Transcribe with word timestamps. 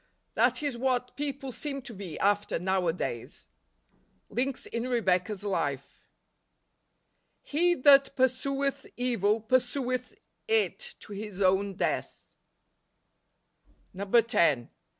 That 0.33 0.63
is 0.63 0.79
what 0.79 1.15
people 1.15 1.51
seem 1.51 1.83
to 1.83 1.93
be 1.93 2.17
after 2.17 2.57
nowadays. 2.57 3.45
Links 4.29 4.65
in 4.65 4.87
Rebecca's 4.87 5.43
Life." 5.43 5.99
He 7.53 7.75
that 7.75 8.15
pursueth 8.15 8.87
evil 8.97 9.41
pursueth 9.41 10.15
it 10.47 10.95
to 11.01 11.13
his 11.13 11.39
own 11.39 11.75
death." 11.75 12.25
NOVEMBER. 13.93 14.17
127 14.23 14.65
10. 14.69 14.73